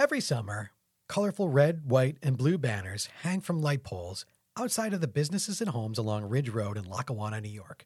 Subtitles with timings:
[0.00, 0.70] Every summer,
[1.10, 4.24] colorful red, white, and blue banners hang from light poles
[4.58, 7.84] outside of the businesses and homes along Ridge Road in Lackawanna, New York.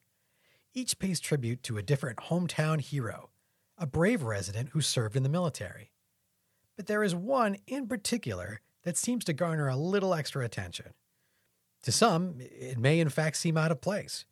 [0.72, 3.30] Each pays tribute to a different hometown hero,
[3.76, 5.90] a brave resident who served in the military.
[6.76, 10.94] But there is one in particular that seems to garner a little extra attention.
[11.82, 14.24] To some, it may in fact seem out of place.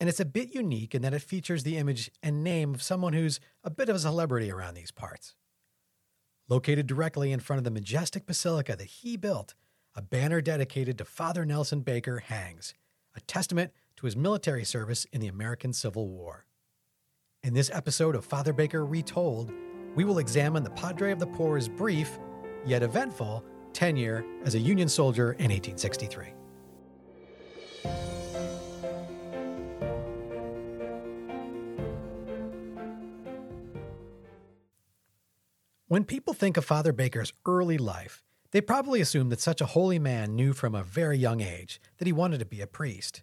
[0.00, 3.12] And it's a bit unique in that it features the image and name of someone
[3.12, 5.34] who's a bit of a celebrity around these parts.
[6.50, 9.54] Located directly in front of the majestic basilica that he built,
[9.94, 12.74] a banner dedicated to Father Nelson Baker hangs,
[13.14, 16.46] a testament to his military service in the American Civil War.
[17.44, 19.52] In this episode of Father Baker Retold,
[19.94, 22.18] we will examine the Padre of the Poor's brief,
[22.66, 26.39] yet eventful, tenure as a Union soldier in 1863.
[35.90, 39.98] When people think of Father Baker's early life, they probably assume that such a holy
[39.98, 43.22] man knew from a very young age that he wanted to be a priest.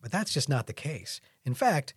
[0.00, 1.20] But that's just not the case.
[1.44, 1.94] In fact,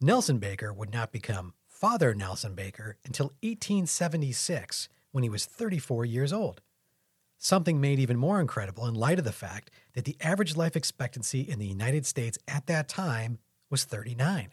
[0.00, 6.32] Nelson Baker would not become Father Nelson Baker until 1876 when he was 34 years
[6.32, 6.60] old.
[7.36, 11.40] Something made even more incredible in light of the fact that the average life expectancy
[11.40, 14.50] in the United States at that time was 39.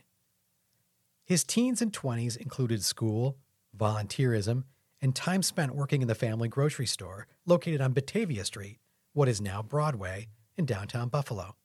[1.23, 3.37] His teens and 20s included school,
[3.77, 4.63] volunteerism,
[5.01, 8.79] and time spent working in the family grocery store located on Batavia Street,
[9.13, 11.55] what is now Broadway, in downtown Buffalo.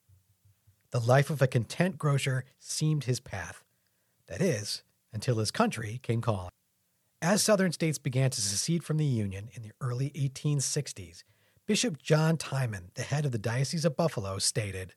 [0.91, 3.64] The life of a content grocer seemed his path.
[4.27, 6.50] That is, until his country came calling.
[7.22, 11.22] As southern states began to secede from the Union in the early 1860s,
[11.67, 14.94] Bishop John Timon, the head of the Diocese of Buffalo, stated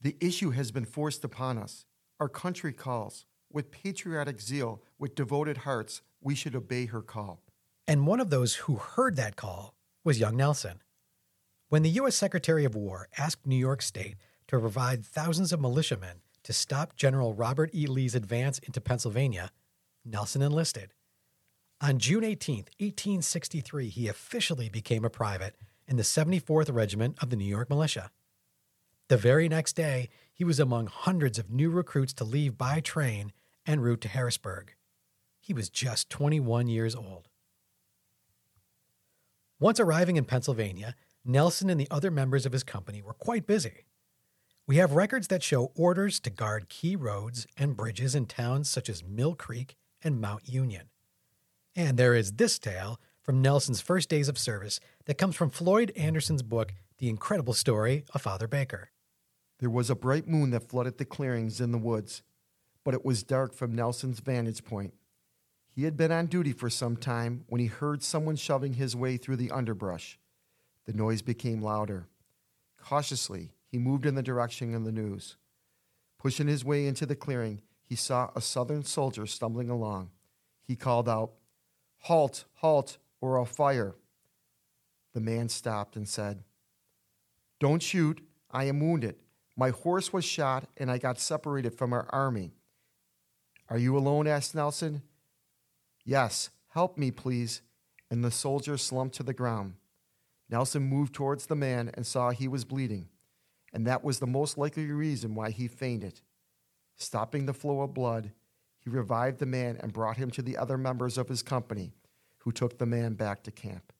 [0.00, 1.84] The issue has been forced upon us.
[2.20, 3.26] Our country calls.
[3.52, 7.42] With patriotic zeal, with devoted hearts, we should obey her call.
[7.86, 10.80] And one of those who heard that call was young Nelson.
[11.68, 12.16] When the U.S.
[12.16, 14.16] Secretary of War asked New York State
[14.48, 17.86] to provide thousands of militiamen to stop General Robert E.
[17.86, 19.50] Lee's advance into Pennsylvania,
[20.04, 20.94] Nelson enlisted.
[21.80, 25.56] On June 18, 1863, he officially became a private
[25.86, 28.10] in the 74th Regiment of the New York Militia.
[29.08, 33.32] The very next day, he was among hundreds of new recruits to leave by train
[33.66, 34.74] en route to Harrisburg.
[35.40, 37.28] He was just 21 years old.
[39.58, 43.86] Once arriving in Pennsylvania, Nelson and the other members of his company were quite busy.
[44.66, 48.88] We have records that show orders to guard key roads and bridges in towns such
[48.88, 50.88] as Mill Creek and Mount Union.
[51.74, 55.92] And there is this tale from Nelson's first days of service that comes from Floyd
[55.96, 58.90] Anderson's book, The Incredible Story of Father Baker.
[59.58, 62.22] There was a bright moon that flooded the clearings in the woods,
[62.84, 64.94] but it was dark from Nelson's vantage point.
[65.74, 69.16] He had been on duty for some time when he heard someone shoving his way
[69.16, 70.18] through the underbrush.
[70.84, 72.08] The noise became louder.
[72.82, 75.36] Cautiously, he moved in the direction of the news.
[76.18, 80.10] Pushing his way into the clearing, he saw a Southern soldier stumbling along.
[80.62, 81.32] He called out,
[82.00, 83.94] Halt, halt, or I'll fire.
[85.14, 86.42] The man stopped and said,
[87.60, 88.20] Don't shoot.
[88.50, 89.16] I am wounded.
[89.56, 92.52] My horse was shot and I got separated from our army.
[93.72, 94.26] Are you alone?
[94.26, 95.00] asked Nelson.
[96.04, 97.62] Yes, help me, please.
[98.10, 99.76] And the soldier slumped to the ground.
[100.50, 103.08] Nelson moved towards the man and saw he was bleeding,
[103.72, 106.20] and that was the most likely reason why he fainted.
[106.96, 108.32] Stopping the flow of blood,
[108.78, 111.94] he revived the man and brought him to the other members of his company,
[112.40, 113.90] who took the man back to camp.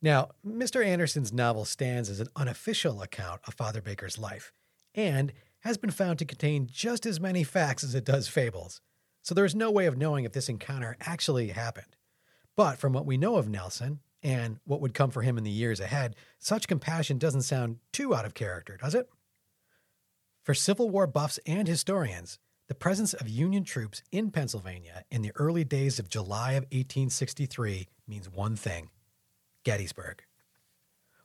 [0.00, 0.86] Now, Mr.
[0.86, 4.52] Anderson's novel stands as an unofficial account of Father Baker's life
[4.94, 5.32] and
[5.64, 8.80] has been found to contain just as many facts as it does fables
[9.24, 11.96] so there is no way of knowing if this encounter actually happened.
[12.56, 15.50] But from what we know of Nelson and what would come for him in the
[15.50, 19.08] years ahead, such compassion doesn't sound too out of character, does it?
[20.42, 22.38] For Civil War buffs and historians,
[22.68, 27.88] the presence of Union troops in Pennsylvania in the early days of July of 1863
[28.06, 28.90] means one thing
[29.64, 30.22] Gettysburg.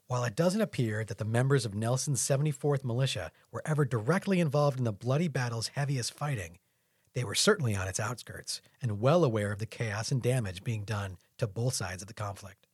[0.10, 4.80] While it doesn't appear that the members of Nelson's 74th Militia were ever directly involved
[4.80, 6.58] in the bloody battle's heaviest fighting,
[7.14, 10.84] they were certainly on its outskirts and well aware of the chaos and damage being
[10.84, 12.66] done to both sides of the conflict.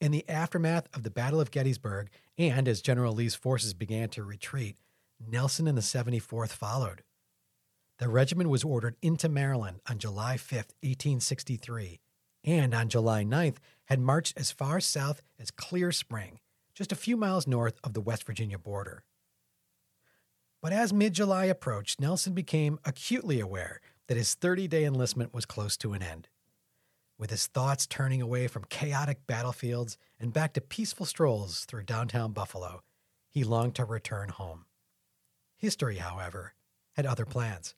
[0.00, 4.24] In the aftermath of the Battle of Gettysburg, and as General Lee's forces began to
[4.24, 4.74] retreat,
[5.24, 7.04] Nelson and the 74th followed.
[7.98, 12.00] The regiment was ordered into Maryland on July 5, 1863,
[12.44, 13.56] and on July 9th
[13.86, 16.40] had marched as far south as Clear Spring,
[16.74, 19.04] just a few miles north of the West Virginia border.
[20.62, 25.46] But as mid July approached, Nelson became acutely aware that his 30 day enlistment was
[25.46, 26.28] close to an end.
[27.18, 32.32] with his thoughts turning away from chaotic battlefields and back to peaceful strolls through downtown
[32.32, 32.82] Buffalo,
[33.28, 34.64] he longed to return home.
[35.58, 36.54] History, however,
[36.94, 37.74] had other plans.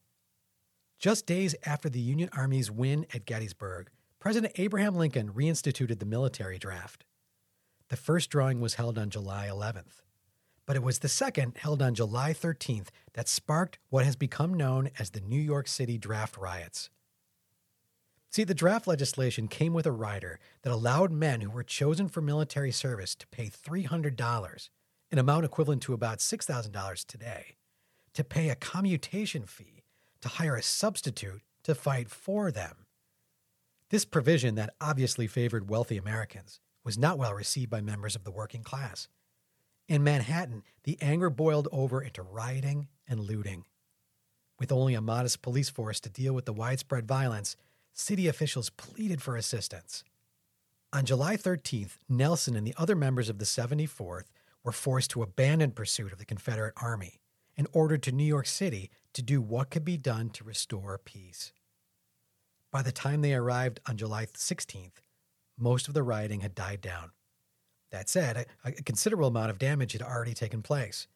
[1.00, 3.91] Just days after the Union Army's win at Gettysburg,
[4.22, 7.04] President Abraham Lincoln reinstituted the military draft.
[7.88, 10.04] The first drawing was held on July 11th,
[10.64, 14.90] but it was the second, held on July 13th, that sparked what has become known
[14.96, 16.88] as the New York City draft riots.
[18.30, 22.20] See, the draft legislation came with a rider that allowed men who were chosen for
[22.20, 24.68] military service to pay $300,
[25.10, 27.56] an amount equivalent to about $6,000 today,
[28.14, 29.82] to pay a commutation fee
[30.20, 32.81] to hire a substitute to fight for them.
[33.92, 38.30] This provision that obviously favored wealthy Americans was not well received by members of the
[38.30, 39.06] working class.
[39.86, 43.66] In Manhattan, the anger boiled over into rioting and looting.
[44.58, 47.54] With only a modest police force to deal with the widespread violence,
[47.92, 50.04] city officials pleaded for assistance.
[50.94, 54.30] On July 13th, Nelson and the other members of the 74th
[54.64, 57.20] were forced to abandon pursuit of the Confederate Army
[57.58, 61.52] and ordered to New York City to do what could be done to restore peace.
[62.72, 65.02] By the time they arrived on July 16th,
[65.58, 67.10] most of the rioting had died down.
[67.90, 71.06] That said, a, considerable amount of damage had already taken place.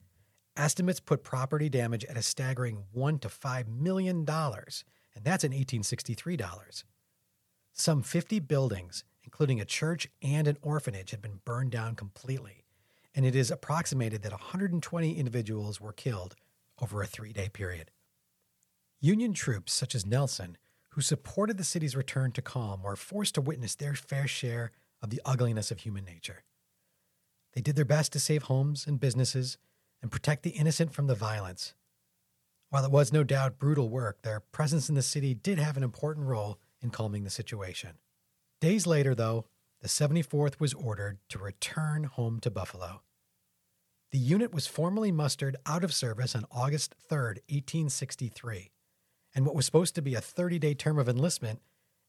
[0.55, 5.51] Estimates put property damage at a staggering one to five million dollars, and that's in
[5.51, 6.85] 1863 dollars.
[7.73, 12.65] Some 50 buildings, including a church and an orphanage, had been burned down completely,
[13.15, 16.37] and it is approximated that 120 individuals were killed
[16.81, 17.91] over a three day period.
[19.01, 20.59] Union troops such as Nelson,
[20.97, 24.73] who supported the city's return to calm, were forced to witness their fair share
[25.03, 26.43] of the ugliness of human nature.
[27.53, 29.59] They did their best to save homes and businesses
[30.01, 31.75] and protect the innocent from the violence.
[32.71, 35.83] While it was no doubt brutal work, their presence in the city did have an
[35.83, 37.99] important role in calming the situation.
[38.63, 39.45] Days later, though,
[39.83, 43.03] the 74th was ordered to return home to Buffalo.
[44.13, 48.71] The unit was formally mustered out of service on August 3, 1863,
[49.37, 51.61] and what was supposed to be a 30 day term of enlistment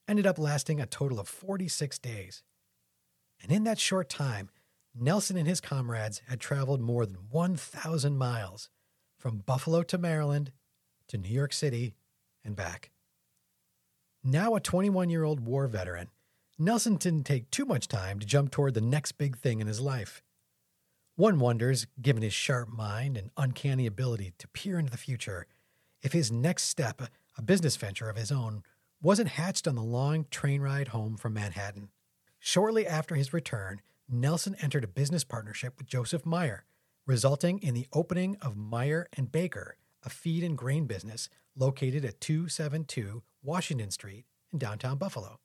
[0.07, 2.41] ended up lasting a total of 46 days.
[3.43, 4.49] And in that short time,
[4.95, 8.69] Nelson and his comrades had traveled more than 1,000 miles
[9.19, 10.53] from Buffalo to Maryland
[11.09, 11.93] to New York City
[12.45, 12.91] and back.
[14.23, 16.07] Now a 21 year old war veteran,
[16.57, 19.81] Nelson didn't take too much time to jump toward the next big thing in his
[19.81, 20.23] life.
[21.17, 25.45] One wonders, given his sharp mind and uncanny ability to peer into the future,
[26.07, 27.01] if his next step,
[27.37, 28.63] a business venture of his own,
[29.01, 31.89] wasn't hatched on the long train ride home from Manhattan.
[32.39, 36.63] Shortly after his return, Nelson entered a business partnership with Joseph Meyer,
[37.05, 41.27] resulting in the opening of Meyer and Baker, a feed and grain business
[41.57, 45.41] located at 272 Washington Street in downtown Buffalo.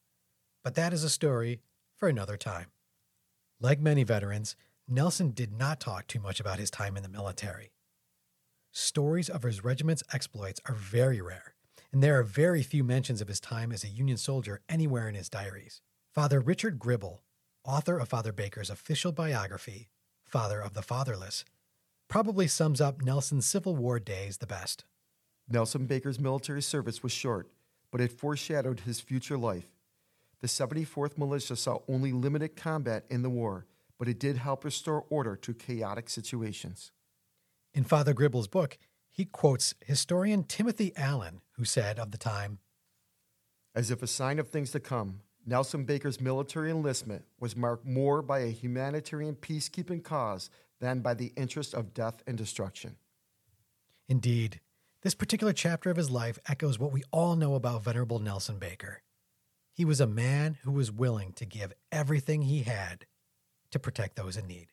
[0.62, 1.60] But that is a story
[1.96, 2.66] for another time.
[3.58, 4.54] Like many veterans,
[4.86, 7.72] Nelson did not talk too much about his time in the military.
[8.74, 11.52] Stories of his regiment's exploits are very rare,
[11.92, 15.14] and there are very few mentions of his time as a Union soldier anywhere in
[15.14, 15.82] his diaries.
[16.10, 17.20] Father Richard Gribble,
[17.64, 19.90] author of Father Baker's official biography,
[20.24, 21.44] Father of the Fatherless,
[22.08, 24.86] probably sums up Nelson's Civil War days the best.
[25.50, 27.50] Nelson Baker's military service was short,
[27.90, 29.68] but it foreshadowed his future life.
[30.40, 33.66] The 74th Militia saw only limited combat in the war,
[33.98, 36.90] but it did help restore order to chaotic situations.
[37.74, 38.76] In Father Gribble's book,
[39.10, 42.58] he quotes historian Timothy Allen, who said of the time
[43.74, 48.20] As if a sign of things to come, Nelson Baker's military enlistment was marked more
[48.20, 50.50] by a humanitarian peacekeeping cause
[50.80, 52.96] than by the interest of death and destruction.
[54.06, 54.60] Indeed,
[55.00, 59.02] this particular chapter of his life echoes what we all know about Venerable Nelson Baker.
[59.72, 63.06] He was a man who was willing to give everything he had
[63.70, 64.71] to protect those in need.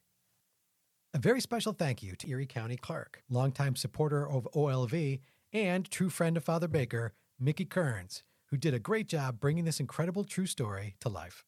[1.12, 5.20] A very special thank you to Erie County Clerk, longtime supporter of OLV,
[5.52, 9.80] and true friend of Father Baker, Mickey Kearns, who did a great job bringing this
[9.80, 11.44] incredible true story to life.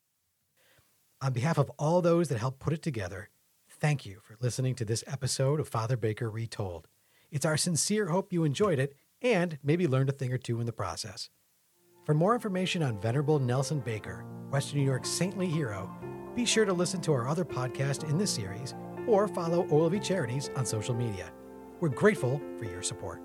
[1.22, 3.30] On behalf of all those that helped put it together,
[3.70, 6.88] thank you for listening to this episode of Father Baker Retold.
[7.30, 10.66] It's our sincere hope you enjoyed it and maybe learned a thing or two in
[10.66, 11.30] the process.
[12.04, 15.88] For more information on Venerable Nelson Baker, Western New York's saintly hero,
[16.36, 18.74] be sure to listen to our other podcast in this series
[19.08, 21.32] or follow OLV Charities on social media.
[21.80, 23.22] We're grateful for your support.